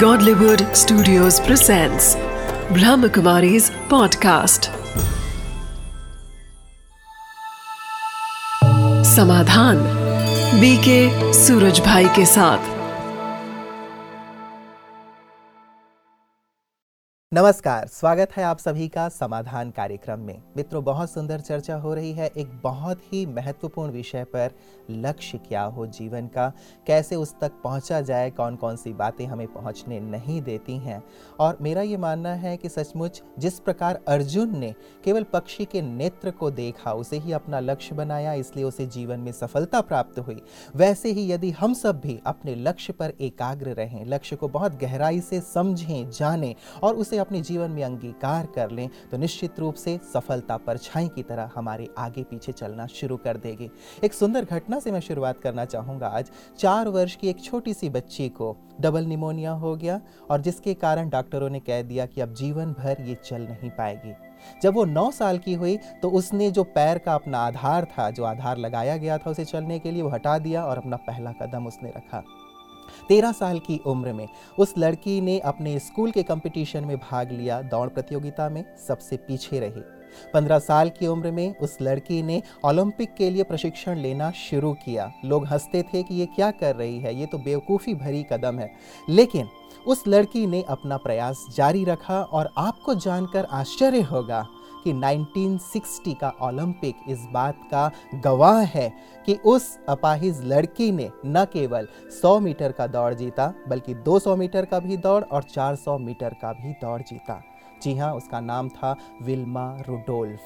[0.00, 2.16] Godlywood Studios presents
[2.76, 4.68] Brahmakumari's podcast.
[9.14, 9.78] Samadhan
[10.60, 12.75] BK Suraj Bhai के साथ
[17.36, 22.12] नमस्कार, स्वागत है आप सभी का समाधान कार्यक्रम में। मित्रों, बहुत सुंदर चर्चा हो रही
[22.12, 24.50] है। एक बहुत ही महत्वपूर्ण विषय पर
[24.90, 26.52] लक्ष्य क्या हो जीवन का?
[26.86, 28.30] कैसे उस तक पहुँचा जाए?
[28.30, 31.02] कौन कौन सी बातें हमें पहुँचने नहीं देती हैं?
[31.40, 34.74] और मेरा ये मानना है कि सचमुच जिस प्रकार अर्जुन ने
[35.04, 39.32] केवल पक्षी के नेत्र को देखा, उसे ही अपना लक्ष्य बनाया, इसलिए उसे जीवन में
[39.32, 40.42] सफलता प्राप्त हुई।
[40.76, 45.20] वैसे ही यदि हम सब भी अपने लक्ष्य पर एकाग्र रहें, लक्ष्य को बहुत गहराई
[45.20, 49.98] से समझें, जानें और उसे अपने जीवन में अंगीकार कर लें तो निश्चित रूप से
[50.12, 53.70] सफलता परछाई की तरह हमारे आगे पीछे चलना शुरू कर देगी।
[54.04, 57.90] एक सुंदर घटना से मैं शुरुआत करना चाहूँगा आज। चार वर्ष की एक छोटी सी
[57.90, 62.34] बच्ची को डबल निमोनिया हो गया और जिसके कारण डॉक्टरों ने कह दिया कि अब
[62.34, 64.14] जीवन भर ये चल नहीं पाएगी।
[64.62, 68.24] जब वो नौ साल की हुई तो उसने जो पैर का अपना आधार था, जो
[68.24, 71.66] आधार लगाया गया था उसे चलने के लिए, वो हटा दिया और अपना पहला कदम
[71.66, 72.22] उसने रखा।
[73.08, 77.62] तेरह साल की उम्र में उस लड़की ने अपने स्कूल के कंपटीशन में भाग लिया
[77.62, 79.82] दौड़ प्रतियोगिता में सबसे पीछे रही।
[80.34, 85.12] पंद्रह साल की उम्र में उस लड़की ने ओलंपिक के लिए प्रशिक्षण लेना शुरू किया।
[85.24, 88.70] लोग हँसते थे कि ये क्या कर रही है, ये तो बेवकूफ़ी भरी कदम है।
[89.08, 89.48] लेकिन
[89.86, 94.46] उस लड़की ने अपना प्रयास जारी रखा और आपको जानकर आश्चर्य होगा
[94.86, 98.88] कि 1960 का ओलंपिक इस बात का गवाह है
[99.26, 101.88] कि उस अपाहिज लड़की ने न केवल
[102.22, 106.52] 100 मीटर का दौड़ जीता, बल्कि 200 मीटर का भी दौड़ और 400 मीटर का
[106.52, 107.42] भी दौड़ जीता।
[107.82, 110.40] जी हाँ उसका नाम था विल्मा रुडोल्फ।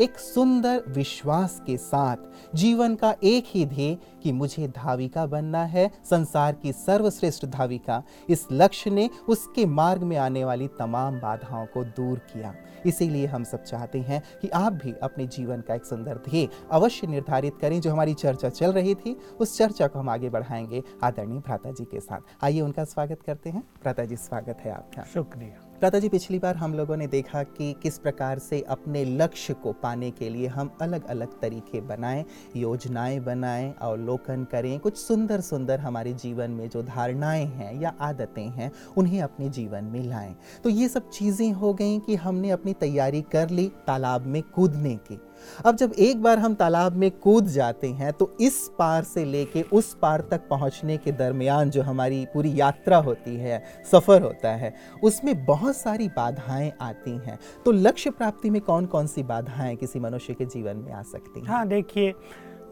[0.00, 2.16] एक सुंदर विश्वास के साथ,
[2.54, 8.48] जीवन का एक ही ध्येय कि मुझे धाविका बनना है, संसार की सर्वश्रेष्ठ धाविका। इस
[8.52, 12.54] लक्ष्य ने उसके मार्ग में आने वाली तमाम बाधाओं को दूर किया।
[12.86, 17.06] इसीलिए हम सब चाहते हैं कि आप भी अपने जीवन का एक सुंदर ध्येय अवश्य
[17.06, 21.38] निर्धारित करें, जो हमारी चर्चा चल रही थी। उस चर्चा को हम आगे बढ़ाएँगे आदरणीय
[21.38, 25.61] भ्राता जी के साथ। आइए उनका स्वागत करते हैं। भ्राता जी, स्वागत है आपका। शुक्रिया।
[25.82, 29.72] प्राता जी पिछली बार हम लोगों ने देखा कि किस प्रकार से अपने लक्ष्य को
[29.72, 32.24] पाने के लिए हम अलग अलग तरीके बनाएँ,
[32.56, 38.48] योजनाएँ बनाएँ, अवलोकन करें। कुछ सुंदर सुंदर हमारे जीवन में जो धारणाएँ हैं या आदतें
[38.48, 42.72] हैं, उन्हें अपने जीवन में लाएँ। तो ये सब चीज़ें हो गई कि हमने अपनी
[42.72, 45.20] तैयारी कर ली तालाब में कूदने की।
[45.66, 49.62] अब जब एक बार हम तालाब में कूद जाते हैं तो इस पार से लेके
[49.72, 54.74] उस पार तक पहुँचने के दरमियान जो हमारी पूरी यात्रा होती है सफ़र होता है
[55.04, 60.00] उसमें बहुत सारी बाधाएँ आती हैं। तो लक्ष्य प्राप्ति में कौन कौन सी बाधाएँ किसी
[60.00, 61.46] मनुष्य के जीवन में आ सकती हैं?
[61.46, 62.14] हाँ देखिए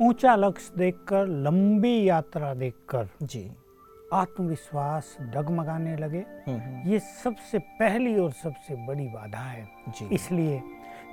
[0.03, 3.51] ऊँचा लक्ष्य देखकर लंबी यात्रा देखकर जी।
[4.13, 10.61] आत्मविश्वास डगमगाने लगे। हम्म, हम्म, ये सबसे पहली और सबसे बड़ी बाधा है जी। इसलिए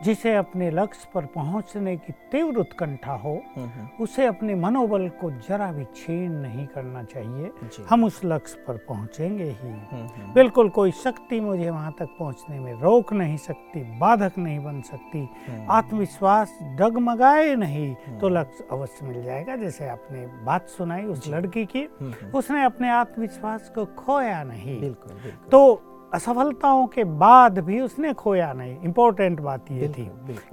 [0.03, 3.41] जिसे अपने लक्ष्य पर पहुँचने की तीव्र उत्कंठा हो
[4.01, 7.51] उसे अपने मनोबल को जरा भी छीन नहीं करना चाहिए।
[7.89, 9.71] हम उस लक्ष्य पर पहुँचेंगे ही।
[10.33, 15.27] बिल्कुल कोई शक्ति मुझे वहाँ तक पहुँचने में रोक नहीं सकती बाधक नहीं बन सकती।
[15.69, 21.85] आत्मविश्वास डगमगाए नहीं तो। लक्ष्य अवश्य मिल जाएगा जैसे आपने बात सुनाई उस लड़की की।
[22.35, 28.77] उसने अपने आत्मविश्वास को खोया नहीं। बिल्कुल। तो असफलताओं के बाद भी उसने खोया नहीं।
[28.83, 30.05] इम्पोर्टेंट बात ये थी।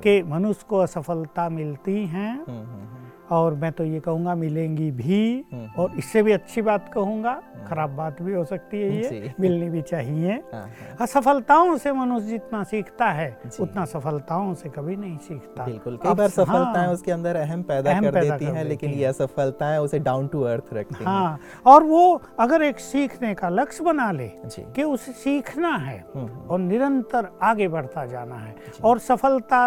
[0.02, 3.03] कि मनुष्य को असफलता मिलती है। हम्म, हम्म, हम्म,
[3.34, 5.20] और मैं तो ये कहूँगा मिलेंगी भी
[5.52, 7.32] हम्म, और इससे भी अच्छी बात कहूँगा
[7.68, 12.26] खराब बात भी हो सकती है ये मिलनी भी चाहिए। हाँ, हाँ, असफलताओं से मनुष्य
[12.26, 13.28] जितना सीखता है
[13.60, 17.90] उतना सफलताओं से कभी नहीं सीखता। बिल्कुल कई बार सफलताएँ हाँ, उसके अंदर अहम पैदा
[17.90, 21.38] अहम कर पैदा देती हैं लेकिन ये असफलताएँ उसे डाउन टू अर्थ रखती हैं। हाँ
[21.66, 26.48] और वो अगर एक सीखने का लक्ष्य बना ले कि उसे सीखना है हम्म, हम्म,
[26.48, 29.66] और निरंतर आगे बढ़ता जाना है और सफलता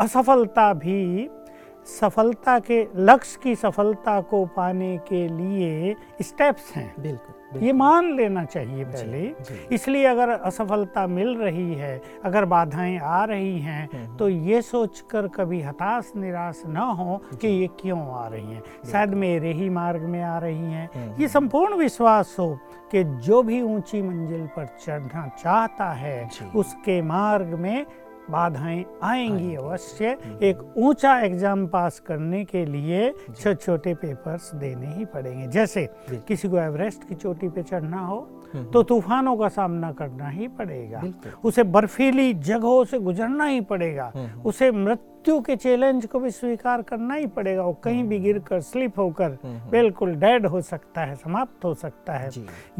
[0.00, 1.28] असफलता भी
[1.88, 8.44] सफलता के लक्ष्य की सफलता को पाने के लिए स्टेप्स हैं। बिल्कुल ये मान लेना
[8.44, 14.60] चाहिए पहले इसलिए अगर असफलता मिल रही है अगर बाधाएँ आ रही हैं तो ये
[14.62, 18.62] सोचकर कभी हताश निराश न हो कि ये क्यों आ रही हैं।
[18.92, 22.48] शायद मेरे ही मार्ग में आ रही हैं। ये संपूर्ण विश्वास हो
[22.92, 27.84] कि जो भी ऊँची मंजिल पर चढ़ना चाहता है उसके मार्ग में
[28.30, 35.04] बाधाएँ आएँगी अवश्य। एक ऊँचा एग्ज़ाम पास करने के लिए छोटे छोटे पेपर्स देने ही
[35.04, 35.88] पड़ेंगे। जैसे
[36.28, 38.20] किसी को एवरेस्ट की चोटी पे चढ़ना हो
[38.72, 41.02] तो तूफानों का सामना करना ही पड़ेगा।
[41.44, 44.12] उसे बर्फीली जगहों से गुजरना ही पड़ेगा।
[44.44, 48.38] उसे मृत मृत्यु के चैलेंज को भी स्वीकार करना ही पड़ेगा। वो कहीं भी गिर
[48.38, 49.30] कर स्लिप होकर
[49.70, 52.30] बिल्कुल डेड हो सकता है समाप्त हो सकता है।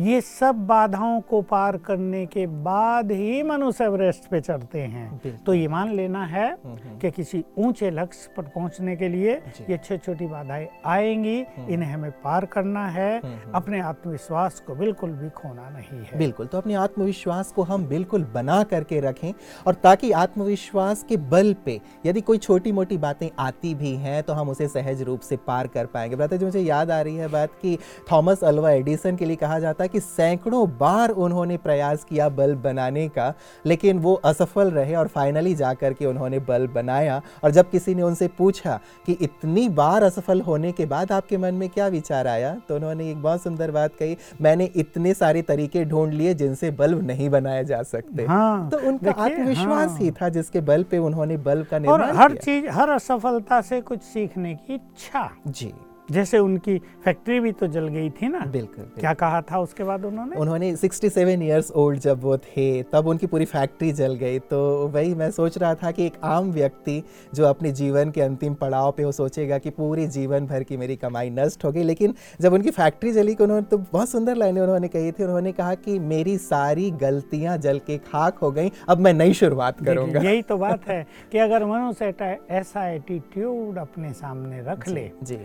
[0.01, 5.55] ये सब बाधाओं को पार करने के बाद ही मनुष्य एवरेस्ट पे चढ़ते हैं। तो
[5.55, 9.35] ये मान लेना है कि किसी ऊँचे लक्ष्य पर पहुँचने के लिए
[9.71, 11.39] ये छोटी छोटी बाधाएँ आएँगी।
[11.69, 13.11] इन्हें हमें पार करना है।
[13.55, 18.25] अपने आत्मविश्वास को बिल्कुल भी खोना नहीं है। बिल्कुल। तो अपने आत्मविश्वास को हम बिल्कुल
[18.35, 19.33] बना करके रखें
[19.67, 24.33] और ताकि आत्मविश्वास के बल पे यदि कोई छोटी मोटी बातें आती भी हैं तो
[24.33, 27.29] हम उसे सहज रूप से पार कर पाएँगे। ब्रता जी मुझे याद आ रही है
[27.29, 27.77] बात कि
[28.13, 32.63] थॉमस अल्वा एडिसन के लिए कहा जाता है कि सैकड़ों बार उन्होंने प्रयास किया बल्ब
[32.63, 33.33] बनाने का
[33.67, 37.95] लेकिन वो असफल रहे और फाइनली जा कर के उन्होंने बल्ब बनाया। और जब किसी
[37.95, 42.27] ने उनसे पूछा कि इतनी बार असफल होने के बाद आपके मन में क्या विचार
[42.27, 46.71] आया तो उन्होंने एक बहुत सुंदर बात कही मैंने इतने सारे तरीके ढूंढ लिए जिनसे
[46.73, 50.99] बल्ब नहीं बनाए जा सकते। हाँ, तो उनका आत्मविश्वास हाँ। ही। था जिसके बल पे
[51.01, 55.73] उन्होंने बल्ब का निर्माण हर चीज़ हर असफलता से कुछ सीखने की इच्छा। जी।
[56.09, 60.05] जैसे उनकी फैक्ट्री भी तो जल गई थी ना। बिल्कुल। क्या कहा था उसके बाद
[60.05, 60.37] उन्होंने?
[60.37, 65.15] उन्होंने 67 इयर्स ओल्ड जब वो थे तब उनकी पूरी फैक्ट्री जल गई। तो वही
[65.15, 67.03] मैं सोच रहा था कि एक आम व्यक्ति
[67.35, 70.97] जो अपने जीवन के अंतिम पड़ाव पे वो सोचेगा कि पूरे जीवन भर की मेरी
[70.97, 74.89] कमाई नष्ट हो गई लेकिन जब उनकी फैक्ट्री जली उन्होंने तो बहुत सुंदर लाइनें उन्होंने
[74.89, 79.13] कही थी। उन्होंने कहा कि मेरी सारी गलतियाँ जल के खाक हो गई अब मैं
[79.15, 84.89] नई शुरुआत करूँगा। यही तो बात है कि अगर मनुष्य ऐसा एटीट्यूड अपने सामने रख
[84.89, 85.39] ले जी।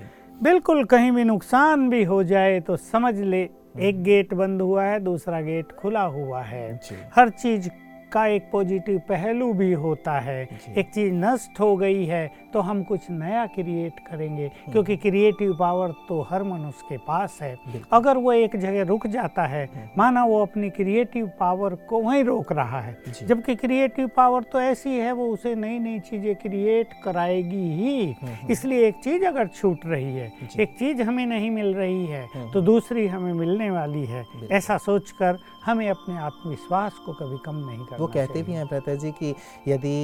[0.44, 3.42] बिल्कुल कहीं भी नुकसान भी हो जाए तो समझ ले
[3.80, 6.80] एक गेट बंद हुआ है दूसरा गेट खुला हुआ है।
[7.16, 7.70] हर चीज़
[8.14, 10.42] का एक पॉजिटिव पहलू भी होता है।
[10.78, 15.94] एक चीज़ नष्ट हो गई है तो हम कुछ नया क्रिएट करेंगे क्योंकि क्रिएटिव पावर
[16.10, 17.58] तो हर मनुष्य के पास है।
[17.92, 22.52] अगर वो एक जगह रुक जाता है माना वो अपनी क्रिएटिव पावर को वहीं रोक
[22.52, 27.66] रहा है जबकि क्रिएटिव पावर तो ऐसी है वो उसे नई नई चीज़ें क्रिएट कराएगी
[27.74, 28.16] ही।
[28.50, 32.62] इसलिए एक चीज़ अगर छूट रही है एक चीज़ हमें नहीं मिल रही है तो
[32.62, 37.98] दूसरी हमें मिलने वाली है। ऐसा सोचकर हमें अपने आत्मविश्वास को कभी कम नहीं करना
[37.98, 39.34] वो कहते भी हैं प्रता जी कि
[39.68, 39.96] यदि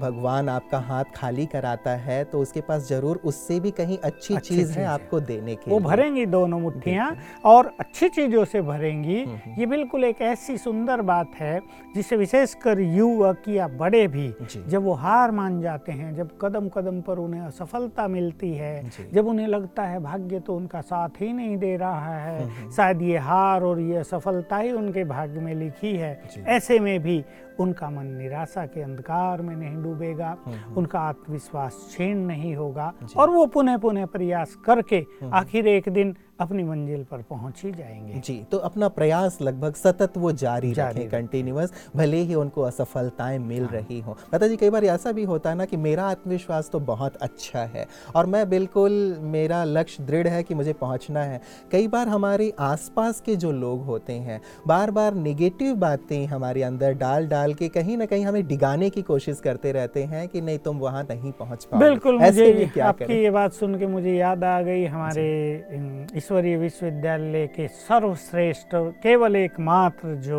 [0.00, 4.54] भगवान आपका हाथ खाली कराता है तो उसके पास ज़रूर उससे भी कहीं अच्छी अच्छी
[4.54, 7.10] चीज़ है। आपको देने के वो भरेंगी दोनों मुट्ठियाँ
[7.44, 9.18] और अच्छी चीज़ों से भरेंगी।
[9.58, 11.60] ये बिल्कुल एक ऐसी सुंदर बात है
[11.94, 14.32] जिसे विशेषकर युवक या बड़े भी
[14.68, 19.26] जब वो हार मान जाते हैं जब कदम कदम पर उन्हें असफलता मिलती है जब
[19.26, 23.62] उन्हें लगता है भाग्य तो उनका साथ ही नहीं दे रहा है शायद ये हार
[23.62, 26.12] और ये असफलता ही उनके भाग्य में लिखी है।
[26.48, 27.24] ऐसे में भी
[27.60, 30.36] उनका मन निराशा के अंधकार में नहीं डूबेगा
[30.76, 36.62] उनका आत्मविश्वास क्षीण नहीं होगा और वो पुनः पुनः प्रयास करके आखिर एक दिन अपनी
[36.64, 41.10] मंजिल पर पहुँच ही जाएँगे। जी तो अपना प्रयास लगभग सतत वो जारी, जारी रखें
[41.10, 45.24] कंटिन्यूअस भले ही उनको असफलताएँ मिल हाँ। रही हों। पता जी कई बार ऐसा भी
[45.24, 47.86] होता है ना कि मेरा आत्मविश्वास तो बहुत अच्छा है
[48.16, 48.92] और मैं बिल्कुल
[49.22, 51.40] मेरा लक्ष्य दृढ़ है कि मुझे पहुँचना है।
[51.72, 56.94] कई बार हमारे आसपास के जो लोग होते हैं बार बार निगेटिव बातें हमारे अंदर
[56.94, 60.58] डाल डाल के कहीं ना कहीं हमें डिगाने की कोशिश करते रहते हैं कि नहीं
[60.58, 64.60] तुम वहाँ नहीं पहुँच पाओगे। बिल्कुल मुझे आपकी ये बात सुन के मुझे याद आ
[64.62, 70.38] गई हमारे ईश्वरीय विश्वविद्यालय के सर्वश्रेष्ठ केवल एकमात्र जो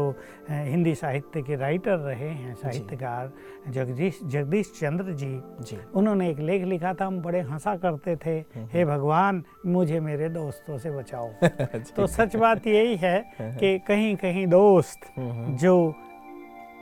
[0.50, 3.32] हिंदी साहित्य के राइटर रहे हैं साहित्यकार
[3.74, 5.30] जगदीश जगदीश चंद्र जी
[5.62, 8.38] जी उन्होंने एक लेख लिखा था हम बड़े हंसा करते थे
[8.74, 11.30] हे भगवान मुझे मेरे दोस्तों से बचाओ
[11.96, 15.10] तो सच बात यही है कि कहीं कहीं दोस्त
[15.60, 15.76] जो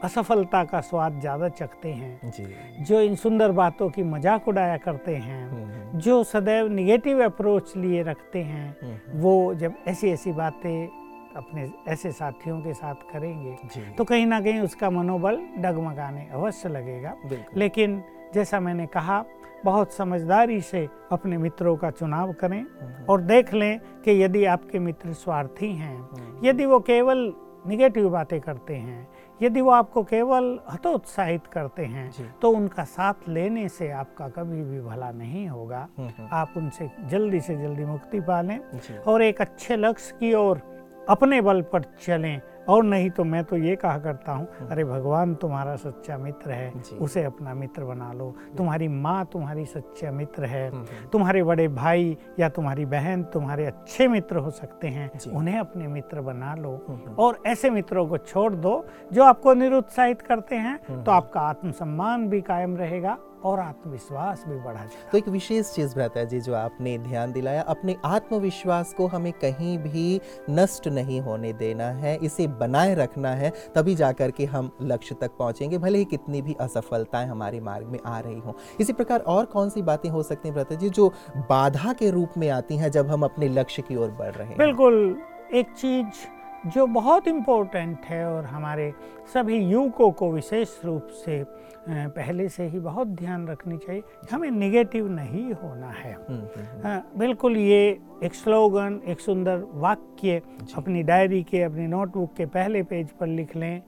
[0.03, 5.15] असफलता का स्वाद ज़्यादा चखते हैं। जी। जो इन सुंदर बातों की मज़ाक उड़ाया करते
[5.17, 10.87] हैं जो सदैव निगेटिव अप्रोच लिए रखते हैं वो जब ऐसी ऐसी बातें
[11.35, 17.15] अपने ऐसे साथियों के साथ करेंगे तो कहीं ना कहीं उसका मनोबल डगमगाने अवश्य लगेगा।
[17.57, 19.23] लेकिन जैसा मैंने कहा
[19.65, 22.63] बहुत समझदारी से अपने मित्रों का चुनाव करें
[23.09, 25.97] और देख लें कि यदि आपके मित्र स्वार्थी हैं
[26.43, 27.33] यदि वो केवल
[27.67, 29.07] निगेटिव बातें करते हैं
[29.43, 34.79] यदि वो आपको केवल हतोत्साहित करते हैं तो उनका साथ लेने से आपका कभी भी
[34.81, 35.87] भला नहीं होगा।
[36.31, 38.59] आप उनसे जल्दी से जल्दी मुक्ति पा लें
[39.07, 40.61] और एक अच्छे लक्ष्य की ओर
[41.09, 45.35] अपने बल पर चलें। और नहीं तो मैं तो ये कहा करता हूँ अरे भगवान
[45.35, 50.69] तुम्हारा सच्चा मित्र है उसे अपना मित्र बना लो। तुम्हारी माँ तुम्हारी सच्चा मित्र है
[51.09, 56.21] तुम्हारे बड़े भाई या तुम्हारी बहन तुम्हारे अच्छे मित्र हो सकते हैं उन्हें अपने मित्र
[56.21, 56.71] बना लो
[57.19, 62.41] और ऐसे मित्रों को छोड़ दो जो आपको निरुत्साहित करते हैं तो आपका आत्मसम्मान भी
[62.41, 66.97] कायम रहेगा और आत्मविश्वास भी बढ़ा जाएगा। तो एक विशेष चीज़ भ्राता जी जो आपने
[66.97, 72.93] ध्यान दिलाया अपने आत्मविश्वास को हमें कहीं भी नष्ट नहीं होने देना है इसे बनाए
[72.95, 77.59] रखना है, तभी जा करके हम लक्ष्य तक पहुँचेंगे, भले ही कितनी भी असफलताएँ हमारे
[77.61, 80.75] मार्ग में आ रही हों। इसी प्रकार और कौन सी बातें हो सकती हैं भ्रता
[80.75, 81.11] जी जो
[81.49, 84.57] बाधा के रूप में आती हैं जब हम अपने लक्ष्य की ओर बढ़ रहे हैं?
[84.57, 85.15] बिल्कुल,
[85.53, 86.25] एक चीज़
[86.67, 88.93] जो बहुत इम्पोर्टेंट है और हमारे
[89.33, 91.45] सभी युवकों को विशेष रूप से
[91.89, 97.19] पहले से ही बहुत ध्यान रखनी चाहिए। हमें निगेटिव नहीं होना है। हम्म, हम्म, हम्म,
[97.19, 100.41] बिल्कुल ये एक स्लोगन एक सुंदर वाक्य
[100.77, 103.81] अपनी डायरी के अपनी नोटबुक के पहले पेज पर लिख लें।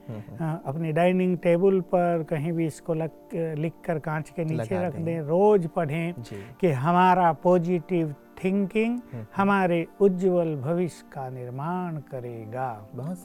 [0.65, 5.05] अपनी डाइनिंग टेबल पर कहीं भी इसको लग लिख कर कांच के नीचे रख दें।
[5.05, 6.13] दें। रोज पढ़ें
[6.61, 12.67] कि हमारा पॉजिटिव थिंकिंग हम्म। हमारे उज्जवल भविष्य का निर्माण करेगा।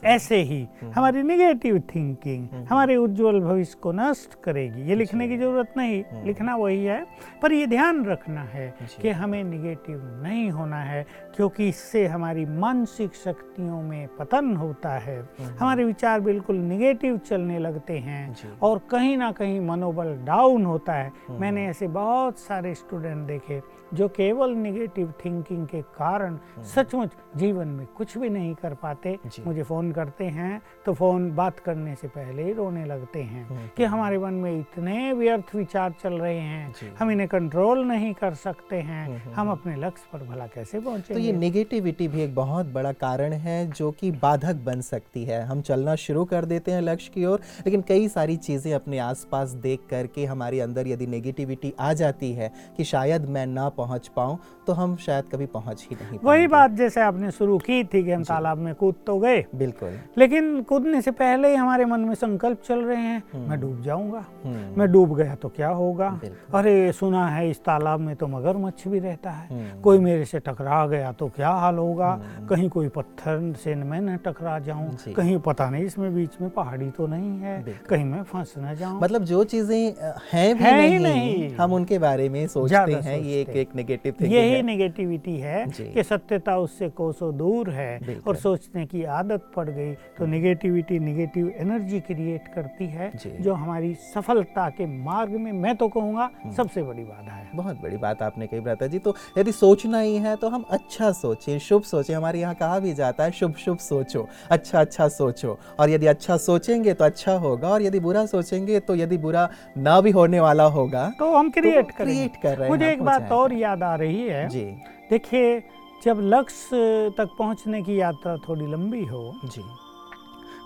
[0.05, 5.37] ऐसे ही हमारी निगेटिव थिंकिंग हम्म। हमारे उज्जवल भविष्य को नष्ट करेगी। ये लिखने की
[5.37, 7.05] ज़रूरत नहीं हम्म। लिखना वही है।
[7.41, 13.15] पर ये ध्यान रखना है कि हमें निगेटिव नहीं होना है क्योंकि इससे हमारी मानसिक
[13.15, 15.19] शक्तियों में पतन होता है।
[15.59, 21.11] हमारे विचार बिल्कुल निगेटिव चलने लगते हैं और कहीं ना कहीं मनोबल डाउन होता है।
[21.31, 23.61] मैंने ऐसे बहुत सारे स्टूडेंट देखे
[23.93, 26.37] जो केवल निगेटिव थिंकिंग के कारण
[26.75, 31.59] सचमुच जीवन में कुछ भी नहीं कर पाते मुझे फ़ोन करते हैं तो फ़ोन बात
[31.59, 36.13] करने से पहले ही रोने लगते हैं कि हमारे मन में इतने व्यर्थ विचार चल
[36.13, 40.79] रहे हैं हम इन्हें कंट्रोल नहीं कर सकते हैं हम अपने लक्ष्य पर भला कैसे
[40.79, 45.23] पहुँचे तो ये नेगेटिविटी भी एक बहुत बड़ा कारण है जो कि बाधक बन सकती
[45.25, 48.97] है। हम चलना शुरू कर देते हैं लक्ष्य की ओर लेकिन कई सारी चीज़ें अपने
[48.97, 54.07] आसपास देख करके हमारे अंदर यदि नेगेटिविटी आ जाती है कि शायद मैं ना पहुँच
[54.15, 58.03] पाऊँ तो हम शायद कभी पहुँच ही नहीं वही बात जैसे आपने शुरू की थी
[58.03, 61.99] कि हम तालाब में कूद तो गए। बिल्कुल। लेकिन कूदने से पहले ही हमारे मन
[61.99, 66.09] में संकल्प चल रहे हैं मैं डूब जाऊँगा। हम्म, मैं डूब गया तो क्या होगा?
[66.55, 70.39] अरे सुना है इस तालाब में तो मगरमच्छ भी रहता है। हम्म। कोई मेरे से
[70.39, 72.11] टकरा गया तो क्या हाल होगा?
[72.49, 76.89] कहीं कोई पत्थर से मैं न टकरा। जाऊँ। कहीं पता नहीं इसमें बीच में पहाड़ी
[76.91, 79.93] तो नहीं है। कहीं मैं फंस न जाऊँ। मतलब जो चीज़ें
[80.31, 83.75] हैं भी हैं नहीं, नहीं। हम उनके बारे में सोचते हैं ये एक सोचते। एक
[83.75, 89.51] नेगेटिव थिंकिंग यही नेगेटिविटी है। कि सत्यता उससे कोसों दूर है और सोचने की आदत
[89.55, 93.11] पड़ गई तो नेगेटिविटी नेगेटिव एनर्जी क्रिएट करती है
[93.41, 97.97] जो। हमारी सफलता के मार्ग में मैं तो कहूँगा सबसे बड़ी बाधा है। बहुत बड़ी
[97.97, 101.83] बात आपने कही भ्राता जी तो यदि सोचना ही है तो हम अच्छा सोचें शुभ
[101.83, 106.07] सोचें। हमारे यहाँ कहा भी जाता है शुभ शुभ सोचो अच्छा अच्छा सोचो। और यदि
[106.07, 110.39] अच्छा सोचेंगे तो अच्छा होगा। और यदि बुरा सोचेंगे तो यदि बुरा ना भी होने
[110.39, 113.83] वाला होगा तो हम क्रिएट करेंगे। क्रिएट कर रहे हैं मुझे एक बात और याद
[113.83, 114.65] आ रही है। जी।
[115.09, 115.63] देखिए
[116.03, 119.61] जब लक्ष्य तक पहुँचने की यात्रा थोड़ी लंबी हो जी।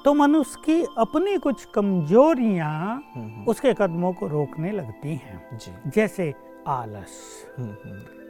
[0.06, 5.90] तो मनुष्य की अपनी कुछ कमजोरियाँ हम्म, हम्म, उसके कदमों को रोकने लगती हैं। जी।
[5.90, 6.34] जैसे
[6.68, 7.12] आलस।
[7.58, 7.72] हम्म,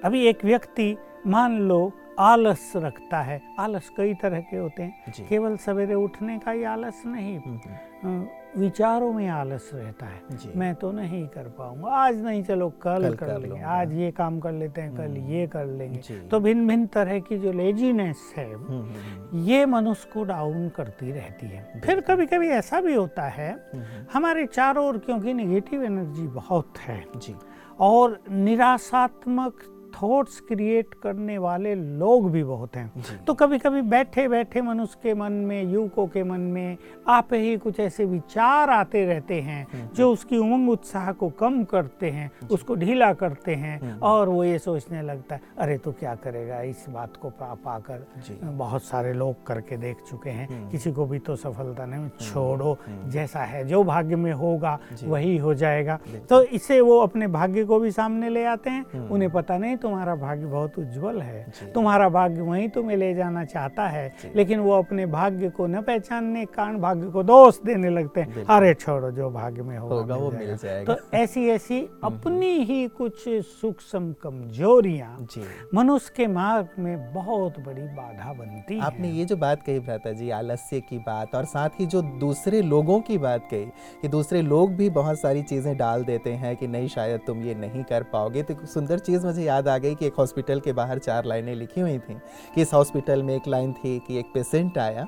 [0.03, 5.57] अभी एक व्यक्ति मान लो आलस रखता है। आलस कई तरह के होते हैं। केवल
[5.57, 10.21] सवेरे उठने का ही आलस नहीं। अ, विचारों में आलस रहता है।
[10.55, 14.11] मैं तो नहीं कर पाऊँगा। आज नहीं चलो कल, कल कर कर लेंगे। आज ये
[14.11, 18.33] काम कर लेते हैं कल ये कर लेंगे। तो भिन्न भिन्न तरह की जो लेजीनेस
[18.37, 22.95] है हम्म, हम्म, ये मनुष्य को डाउन करती रहती है। फिर कभी कभी ऐसा भी
[22.95, 23.83] होता है हम्म,
[24.13, 27.35] हमारे चारों ओर क्योंकि निगेटिव एनर्जी बहुत है जी।
[27.79, 29.53] और निराशात्मक
[29.95, 35.13] थॉट्स क्रिएट करने वाले लोग भी बहुत हैं। तो कभी कभी बैठे बैठे मनुष्य के
[35.13, 40.11] मन में युवकों के मन में आप ही कुछ ऐसे विचार आते रहते हैं जो
[40.11, 45.01] उसकी उमंग उत्साह को कम करते हैं उसको ढीला करते हैं और वो ये सोचने
[45.01, 46.61] लगता है अरे तो क्या करेगा?
[46.61, 48.05] इस बात को पा पाकर
[48.43, 53.43] बहुत सारे लोग करके देख चुके हैं। किसी को भी तो सफलता नहीं छोड़ो जैसा
[53.43, 55.99] है जो भाग्य में होगा वही हो जाएगा।
[56.29, 60.15] तो इससे वो अपने भाग्य को भी सामने ले आते हैं उन्हें पता नहीं तुम्हारा
[60.17, 65.05] भाग्य बहुत उज्जवल है। तुम्हारा भाग्य वहीं तुम्हें ले जाना चाहता है लेकिन वो अपने
[65.07, 69.61] भाग्य को न पहचानने कारण भाग्य को दोष देने लगते हैं। अरे छोड़ो जो भाग्य
[69.61, 75.27] में होगा, होगा वो मिल जाएगा। तो ऐसी ऐसी अपनी ही कुछ सूक्ष्म कमजोरियाँ
[75.73, 80.29] मनुष्य के मार्ग में बहुत बड़ी बाधा बनती आपने ये जो बात कही भ्राता जी
[80.31, 83.65] आलस्य की बात और साथ ही जो दूसरे लोगों की बात कही
[84.01, 87.55] कि दूसरे लोग भी बहुत सारी चीज़ें डाल देते हैं कि नहीं शायद तुम ये
[87.55, 90.99] नहीं कर पाओगे। तो सुंदर चीज़ मुझे याद आ गई कि एक हॉस्पिटल के बाहर
[90.99, 92.13] चार लाइनें लिखी हुई थी,
[92.55, 95.07] कि इस हॉस्पिटल में एक लाइन थी कि एक पेशेंट आया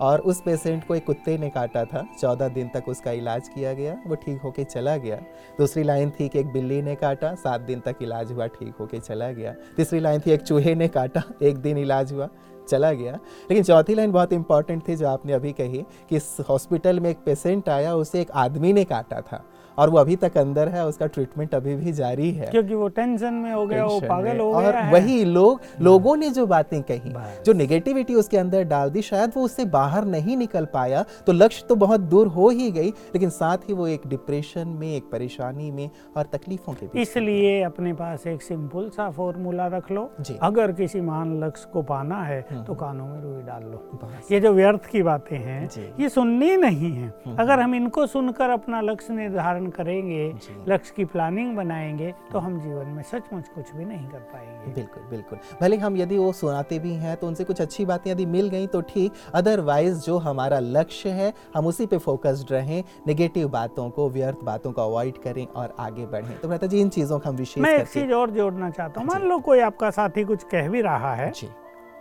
[0.00, 3.72] और उस पेशेंट को एक कुत्ते ने काटा था। चौदह दिन तक उसका इलाज किया
[3.72, 5.16] गया, वो ठीक होके चला गया।
[5.58, 9.00] दूसरी लाइन थी कि एक बिल्ली ने काटा, सात दिन तक इलाज हुआ, ठीक होके
[9.00, 12.28] चला गया। तीसरी लाइन थी, एक चूहे ने काटा, एक दिन इलाज हुआ,
[12.68, 13.12] चला गया।
[13.50, 17.18] लेकिन चौथी लाइन बहुत इंपॉर्टेंट थी, जो आपने अभी कही कि इस हॉस्पिटल में एक
[17.18, 19.44] पेशेंट आया, उसे एक आदमी ने काटा था।
[19.78, 23.34] और वो अभी तक अंदर है उसका ट्रीटमेंट अभी भी जारी है। क्योंकि वो टेंशन
[23.34, 26.80] में हो गया वो पागल। हो और गया है। वही लोग लोगों ने जो बातें
[26.82, 27.12] कही
[27.46, 31.66] जो नेगेटिविटी उसके अंदर डाल दी शायद वो उससे बाहर नहीं निकल पाया तो लक्ष्य
[31.68, 35.70] तो बहुत दूर हो ही गई लेकिन साथ ही वो एक डिप्रेशन में एक परेशानी
[35.70, 40.10] में और तकलीफों के इसलिए अपने पास एक सिंपल सा फॉर्मूला रख लो।
[40.42, 43.98] अगर किसी महान लक्ष्य को पाना है तो कानों में रुई डाल लो।
[44.32, 45.68] ये जो व्यर्थ की बातें हैं
[46.00, 50.26] ये सुननी नहीं है। अगर हम इनको सुनकर अपना लक्ष्य निर्धारण करेंगे
[50.68, 55.02] लक्ष्य की प्लानिंग बनाएँगे तो हम जीवन में सचमुच कुछ भी नहीं कर पाएँगे। बिल्कुल
[55.10, 58.48] बिल्कुल। भले हम यदि वो सुनाते भी हैं तो उनसे कुछ अच्छी बातें यदि मिल
[58.48, 63.88] गई तो ठीक। अदरवाइज़ जो हमारा लक्ष्य है हम उसी पे फोकस्ड रहें नेगेटिव बातों
[63.90, 67.30] को व्यर्थ बातों को अवॉइड करें और आगे बढ़ें। तो भ्राता जी इन चीज़ों का
[67.30, 70.44] हम विशेष मैं एक चीज़ और जोड़ना चाहता हूँ। मान लो कोई आपका साथी कुछ
[70.44, 71.32] कह भी रहा है।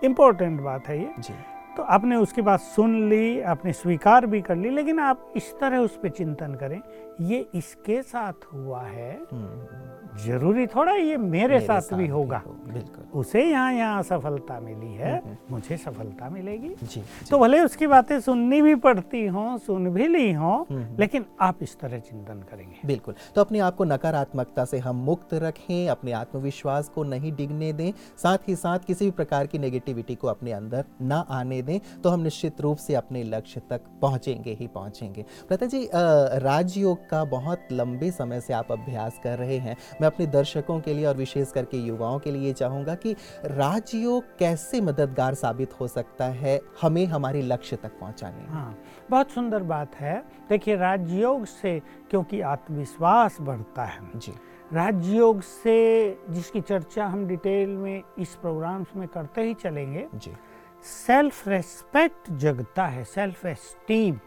[0.03, 1.33] इम्पोर्टेंट बात है ये। जी।
[1.77, 5.77] तो आपने उसकी बात सुन ली आपने स्वीकार भी कर ली लेकिन आप इस तरह
[5.77, 6.81] उस पर चिंतन करें
[7.21, 12.41] ये इसके साथ हुआ है। हम्म, ज़रूरी थोड़ा ये मेरे, मेरे साथ साथ भी होगा।
[12.47, 15.21] बिल्कुल। उसे यहाँ यहाँ सफलता मिली है
[15.51, 20.07] मुझे सफलता मिलेगी। जी जी। तो भले उसकी बातें सुननी भी पड़ती हों सुन भी
[20.07, 24.77] ली हों लेकिन आप इस तरह चिंतन करेंगे। बिल्कुल। तो अपने आप को नकारात्मकता से
[24.79, 29.47] हम मुक्त रखें अपने आत्मविश्वास को नहीं डिगने दें साथ ही साथ किसी भी प्रकार
[29.47, 33.61] की नेगेटिविटी को अपने अंदर ना आने दें तो हम निश्चित रूप से अपने लक्ष्य
[33.69, 39.37] तक पहुँचेंगे ही पहुँचेंगे। प्रता जी राजयोग का बहुत लंबे समय से आप अभ्यास कर
[39.37, 43.15] रहे हैं। मैं अपने दर्शकों के लिए और विशेष करके युवाओं के लिए चाहूँगा कि
[43.45, 48.77] राजयोग कैसे मददगार साबित हो सकता है हमें हमारे लक्ष्य तक पहुँचाने में। हाँ
[49.09, 54.33] बहुत सुंदर बात है। देखिए राजयोग से क्योंकि आत्मविश्वास बढ़ता है। जी।
[54.73, 55.77] राजयोग से
[56.29, 60.31] जिसकी चर्चा हम डिटेल में इस प्रोग्राम्स में करते ही चलेंगे जी।
[60.83, 64.19] सेल्फ रेस्पेक्ट जगता है सेल्फ एस्टीम।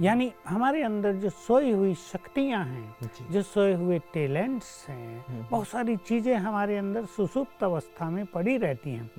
[0.00, 5.96] यानी हमारे अंदर जो सोई हुई शक्तियाँ हैं जो। सोए हुए टैलेंट्स हैं बहुत सारी
[5.96, 9.10] चीज़ें हमारे अंदर सुसुप्त अवस्था में पड़ी रहती हैं।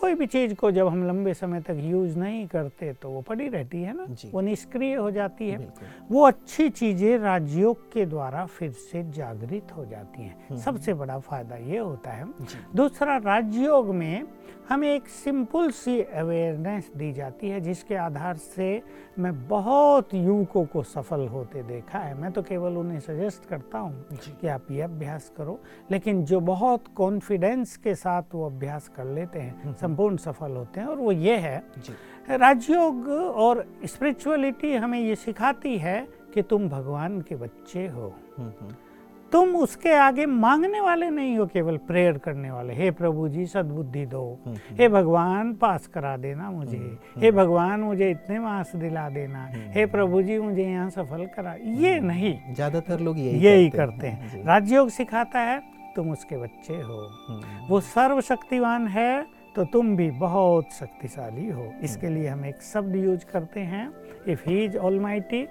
[0.00, 3.48] कोई भी चीज़ को जब हम लंबे समय तक यूज़ नहीं करते तो वो पड़ी
[3.48, 4.06] रहती है ना?
[4.32, 5.58] वो निष्क्रिय हो जाती है।
[6.10, 11.56] वो अच्छी चीज़ें राजयोग के द्वारा फिर से जागृत हो जाती हैं। सबसे बड़ा फ़ायदा
[11.56, 12.24] ये होता है।
[12.76, 14.26] दूसरा राजयोग में
[14.68, 18.82] हमें एक सिंपल सी अवेयरनेस दी जाती है जिसके आधार से
[19.18, 24.18] मैं बहुत युवकों को सफल होते देखा है। मैं तो केवल उन्हें सजेस्ट करता हूँ
[24.40, 25.58] कि आप ये अभ्यास करो
[25.90, 30.86] लेकिन जो बहुत कॉन्फिडेंस के साथ वो अभ्यास कर लेते हैं संपूर्ण सफल होते हैं।
[30.86, 31.62] और वो ये है
[32.30, 35.98] राजयोग और स्पिरिचुअलिटी हमें ये सिखाती है
[36.34, 38.74] कि तुम भगवान के बच्चे हो। हम्म हम्म।
[39.32, 44.04] तुम उसके आगे मांगने वाले नहीं हो केवल प्रेयर करने वाले। हे प्रभु जी सद्बुद्धि
[44.06, 44.22] दो।
[44.78, 46.78] हे भगवान पास करा देना मुझे।
[47.18, 51.98] हे भगवान मुझे इतने मार्क्स दिला देना। हे प्रभु जी मुझे यहाँ सफल करा। ये
[52.00, 55.60] नहीं। ज़्यादातर लोग यही यही करते हैं। राजयोग सिखाता है
[55.96, 62.08] तुम उसके बच्चे हो। हम्म, वो सर्वशक्तिवान है तो तुम भी बहुत शक्तिशाली हो। इसके
[62.08, 63.86] लिए हम एक शब्द यूज़ करते हैं।
[64.28, 65.46] If he is almighty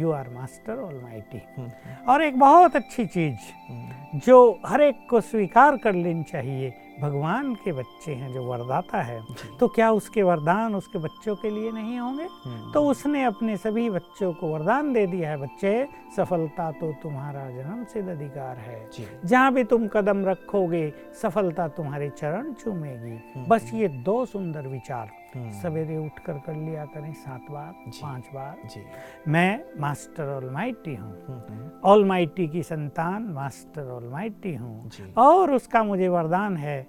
[0.00, 1.70] you are master almighty hmm,
[2.08, 7.72] और एक बहुत अच्छी चीज़ जो हर एक को स्वीकार कर लेनी चाहिए भगवान के
[7.72, 9.20] बच्चे हैं जो वरदाता है
[9.60, 12.24] तो क्या उसके वरदान उसके बच्चों के लिए नहीं होंगे?
[12.24, 15.72] हम्म, तो उसने अपने सभी बच्चों को वरदान दे दिया है बच्चे
[16.16, 18.88] सफलता तो तुम्हारा जन्म सिद्ध अधिकार है।
[19.24, 25.96] जहाँ भी तुम कदम रखोगे सफलता तुम्हारे चरण चूमेगी। बस ये दो सुंदर विचार। सवेरे
[25.96, 28.84] उठ कर कर लिया करें सात बार पाँच बार। जी।
[29.28, 36.08] मैं मास्टर ऑलमाइटी हूँ। हम्म, हम्म, ऑलमाइटी की संतान मास्टर ऑलमाइटी हूँ। और उसका मुझे
[36.08, 36.86] वरदान है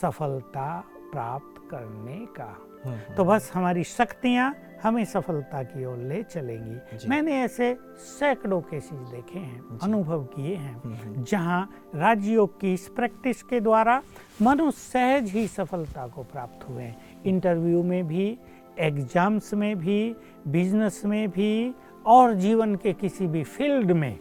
[0.00, 7.08] सफलता प्राप्त करने का। हम्म, तो बस हमारी शक्तियाँ हमें सफलता की ओर ले चलेंगी।
[7.08, 13.42] मैंने ऐसे सैकड़ों केसेस देखे हैं अनुभव किए हैं हम्म, जहाँ राजयोग की इस प्रैक्टिस
[13.42, 14.02] के द्वारा
[14.42, 18.38] मनुष्य सहज ही सफलता को प्राप्त हुए हैं। इंटरव्यू में भी
[18.78, 20.16] एग्ज़ाम्स में भी
[20.48, 21.74] बिज़नेस में भी
[22.06, 24.18] और जीवन के किसी भी फ़ील्ड में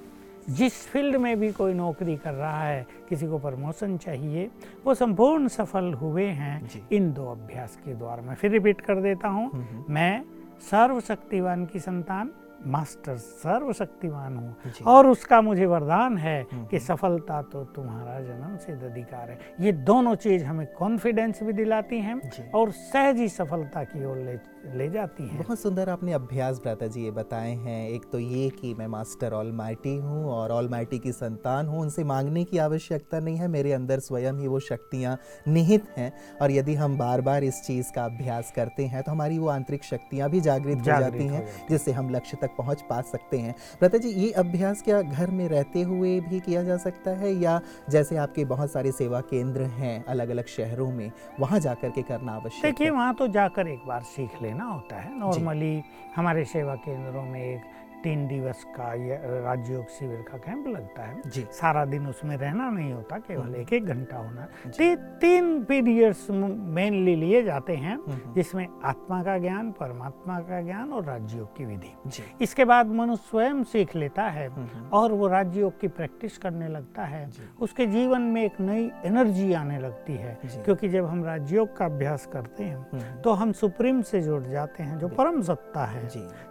[0.50, 4.50] जिस फ़ील्ड में भी कोई नौकरी कर रहा है किसी को प्रमोशन चाहिए
[4.86, 9.28] वो संपूर्ण सफल हुए हैं इन दो अभ्यास के द्वारा। मैं फिर रिपीट कर देता
[9.28, 10.24] हूँ। हम्म, मैं
[10.72, 12.32] सर्वशक्तिवान की संतान
[12.68, 18.84] मास्टर सर्वशक्तिमान हूँ। और उसका मुझे वरदान है हम्म। कि सफलता तो तुम्हारा जन्म सिद्ध
[18.84, 24.06] अधिकार है ये दोनों चीज़ हमें कॉन्फिडेंस भी दिलाती हैं और सहज ही सफलता की
[24.06, 28.04] ओर ले ले जाती हैं। बहुत सुंदर आपने अभ्यास भ्राता जी ये बताए हैं। एक
[28.12, 32.04] तो ये कि मैं मास्टर ऑल माइटी हूँ और ऑल माइटी की संतान हूँ। उनसे
[32.04, 35.18] मांगने की आवश्यकता नहीं है। मेरे अंदर स्वयं ही वो शक्तियाँ
[35.48, 39.38] निहित हैं और यदि हम बार बार इस चीज़ का अभ्यास करते हैं तो हमारी
[39.40, 43.38] वो आंतरिक शक्तियाँ भी जागृत हो जाती हो जिससे हम लक्ष्य तक पहुँच पा सकते
[43.38, 47.34] हैं। लता जी ये अभ्यास क्या घर में रहते हुए भी किया जा सकता है
[47.34, 52.02] या जैसे आपके बहुत सारे सेवा केंद्र हैं अलग अलग शहरों में वहाँ जाकर के
[52.04, 52.94] करना आवश्यक देखिए है?
[52.94, 55.84] वहाँ तो जाकर एक बार सीख लेना होता है। नॉर्मली
[56.16, 57.62] हमारे सेवा केंद्रों में एक
[58.04, 62.70] तीन दिवस का ये राजयोग शिविर का कैंप लगता है जी सारा दिन उसमें रहना
[62.70, 67.96] नहीं होता केवल हम्म। एक एक घंटा होना ती, तीन पीरियड्स मेनली लिए जाते हैं
[67.98, 71.94] हम्म। जिसमें आत्मा का ज्ञान परमात्मा का ज्ञान और राजयोग की विधि
[72.42, 77.04] इसके बाद मनुष्य स्वयं सीख लेता है हम्म। और वो राजयोग की प्रैक्टिस करने लगता
[77.06, 81.86] है। उसके जीवन में एक नई एनर्जी आने लगती है क्योंकि जब हम राजयोग का
[81.86, 86.08] अभ्यास करते हैं हम्म। तो हम सुप्रीम से जुड़ जाते हैं जो परम सत्ता है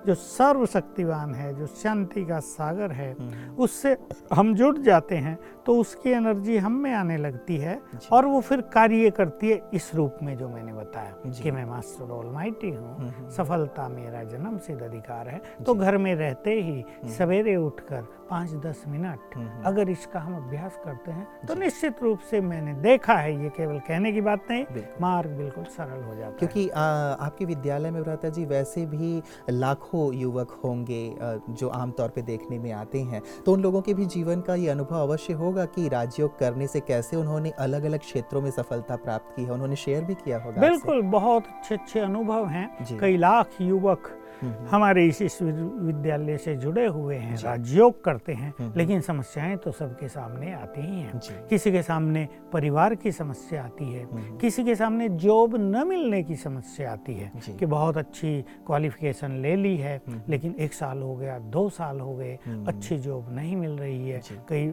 [0.06, 3.96] जो सर्वशक्तिवान है जो शांति का सागर है हम्म। उससे
[4.34, 7.80] हम जुड़ जाते हैं तो उसकी एनर्जी हम में आने लगती है
[8.12, 12.10] और वो फिर कार्य करती है इस रूप में जो मैंने बताया कि मैं मास्टर
[12.10, 16.84] ऑल माइटी हूँ हम्म। सफलता मेरा जन्म सिद्ध अधिकार है तो घर में रहते ही
[17.08, 22.18] सवेरे उठकर पाँच दस मिनट हम्म। अगर इसका हम अभ्यास करते हैं तो निश्चित रूप
[22.30, 26.26] से मैंने देखा है ये केवल कहने की बात नहीं। मार्ग बिल्कुल सरल हो जाता
[26.30, 31.02] है। क्योंकि आ, आपके विद्यालय में व्रता जी वैसे भी लाखों युवक होंगे
[31.50, 34.68] जो आमतौर पे देखने में आते हैं तो उन लोगों के भी जीवन का ये
[34.68, 39.34] अनुभव अवश्य होगा कि राजयोग करने से कैसे उन्होंने अलग अलग क्षेत्रों में सफलता प्राप्त
[39.36, 43.60] की है उन्होंने शेयर भी किया होगा बिल्कुल बहुत अच्छे अच्छे अनुभव हैं। कई लाख
[43.60, 44.27] युवक हम्म,
[44.70, 50.08] हमारे इस विश्वविद्यालय से जुड़े हुए हैं राजयोग करते हैं हम्म। लेकिन समस्याएँ तो सबके
[50.08, 51.20] सामने आती ही हैं
[51.50, 56.22] किसी के सामने परिवार की समस्या आती है हम्म। किसी के सामने जॉब न मिलने
[56.22, 61.02] की समस्या आती है। कि बहुत अच्छी क्वालिफिकेशन ले ली है हम्म। लेकिन एक साल
[61.02, 64.70] हो गया दो साल हो गए हम्म। अच्छी जॉब नहीं मिल रही है कई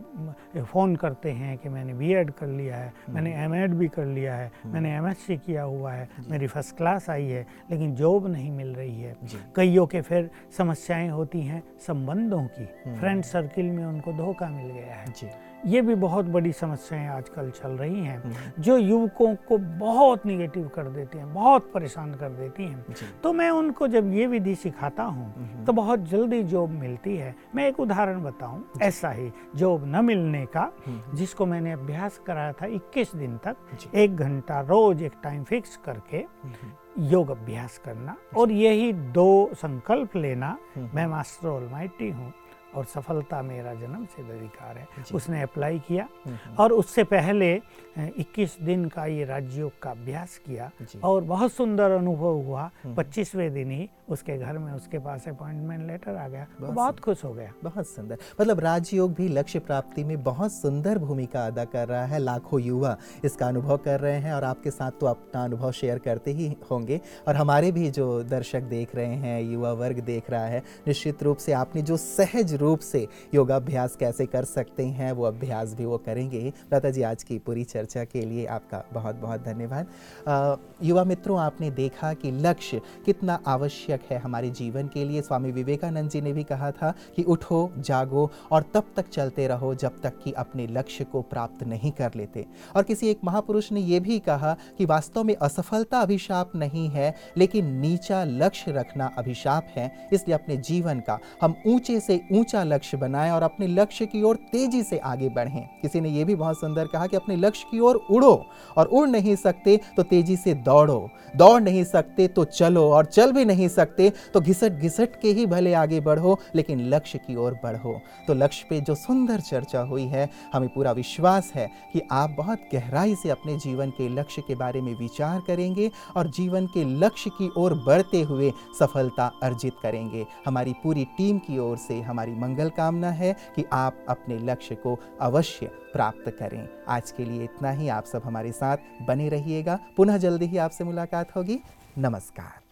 [0.63, 4.35] फ़ोन करते हैं कि मैंने बीएड कर लिया है हम्म। मैंने एमएड भी कर लिया
[4.35, 8.73] है मैंने एमएससी किया हुआ है मेरी फ़र्स्ट क्लास आई है लेकिन जॉब नहीं मिल
[8.75, 9.15] रही है
[9.55, 14.71] कईयों के फिर समस्याएँ होती हैं संबंधों की हम्म। फ्रेंड सर्किल में उनको धोखा मिल
[14.71, 15.29] गया है जी
[15.65, 20.67] ये भी बहुत बड़ी समस्याएँ आजकल चल रही हैं हम्म। जो युवकों को बहुत निगेटिव
[20.67, 25.03] कर देती हैं बहुत परेशान कर देती हैं तो मैं उनको जब ये विधि सिखाता
[25.03, 29.85] हूँ हम्म। तो बहुत जल्दी जॉब मिलती है मैं एक उदाहरण बताऊँ ऐसा ही जॉब
[29.85, 35.03] न मिलने का हम्म। जिसको मैंने अभ्यास कराया था 21 दिन तक एक घंटा रोज
[35.03, 41.05] एक टाइम फिक्स करके हम्म। योग अभ्यास करना और यही दो संकल्प लेना हम्म। मैं
[41.07, 42.33] मास्टर ऑलमाइटी हूँ
[42.75, 47.61] और सफलता मेरा जन्म सिद्ध अधिकार है। उसने अप्लाई किया हम्म। और उससे पहले
[47.97, 50.71] अ, 21 दिन का ये राजयोग का अभ्यास किया
[51.03, 55.87] और बहुत सुंदर अनुभव हुआ। हम्म। 25वें दिन ही उसके घर में उसके पास अपॉइंटमेंट
[55.87, 60.03] लेटर आ गया। बहुत बहुत खुश हो गया। बहुत सुंदर। मतलब राजयोग भी लक्ष्य प्राप्ति
[60.03, 64.33] में बहुत सुंदर भूमिका अदा कर रहा है लाखों युवा। इसका अनुभव कर रहे हैं
[64.33, 68.61] और आपके साथ तो अपना अनुभव शेयर करते ही होंगे। और हमारे भी जो दर्शक
[68.61, 72.64] देख रहे हैं युवा वर्ग देख रहा है निश्चित रूप से आपने जो सहज रूप
[72.65, 77.37] से योगाभ्यास कैसे कर सकते हैं, वो अभ्यास भी वो करेंगे। लता जी आज की
[77.37, 83.39] पूरी चर्चा के लिए आपका बहुत बहुत धन्यवाद युवा मित्रों, आपने देखा कि लक्ष्य कितना
[83.47, 87.71] आवश्यक है हमारे जीवन के लिए। स्वामी विवेकानंद जी ने भी कहा था कि उठो,
[87.77, 92.11] जागो और तब तक चलते रहो जब तक कि अपने लक्ष्य को प्राप्त नहीं कर
[92.15, 96.87] लेते। और किसी एक महापुरुष ने यह भी कहा कि वास्तव में असफलता अभिशाप नहीं
[96.89, 102.19] है, लेकिन नीचा लक्ष्य रखना अभिशाप है। इसलिए अपने जीवन का हम ऊँचे से
[102.55, 106.25] ऊँचा लक्ष्य बनाएँ और अपने लक्ष्य की ओर तेज़ी से आगे बढ़ें। किसी ने यह
[106.25, 108.45] भी बहुत सुंदर कहा कि अपने लक्ष्य की ओर उड़ो
[108.77, 113.31] और उड़ नहीं सकते तो तेज़ी से दौड़ो। दौड़ नहीं सकते तो चलो और चल
[113.31, 117.53] भी नहीं सकते तो घिसट घिसट के ही भले आगे बढ़ो, लेकिन लक्ष्य की ओर
[117.63, 122.35] बढ़ो। तो लक्ष्य पे जो सुंदर चर्चा हुई है, हमें पूरा विश्वास है कि आप
[122.37, 126.83] बहुत गहराई से अपने जीवन के लक्ष्य के बारे में विचार करेंगे और जीवन के
[126.99, 132.31] लक्ष्य की ओर बढ़ते हुए सफलता अर्जित करेंगे। हमारी पूरी टीम की ओर से, हमारी
[132.45, 137.71] मंगल कामना है कि आप अपने लक्ष्य को अवश्य प्राप्त करें। आज के लिए इतना
[137.71, 141.59] ही। आप सब हमारे साथ बने रहिएगा। पुनः जल्दी ही आपसे मुलाकात होगी।
[141.97, 142.64] नमस्कार।